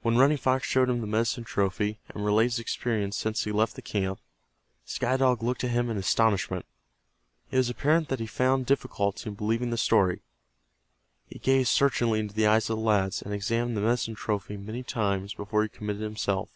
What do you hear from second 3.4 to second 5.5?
he left the camp, Sky Dog